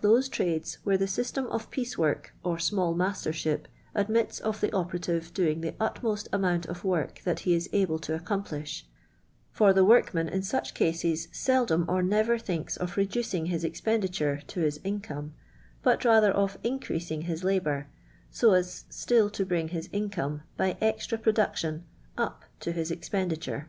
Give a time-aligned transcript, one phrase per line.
[0.00, 3.66] e trades where the system ot piece work or small mastership
[3.96, 8.16] admits of the operative doing the utmost amount of work that he is ahlc to
[8.16, 8.84] ncromplii^h:
[9.50, 14.60] for the workman in such cases seldom or never thinks of reducing his expenditure to
[14.60, 15.34] his income,
[15.82, 17.88] but rather of increasing his labour,
[18.30, 21.84] so as still to bring his income, by extra }>ro(luc tion,
[22.16, 23.68] np to his expenditure.